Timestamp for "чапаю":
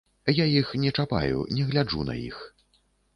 1.03-1.43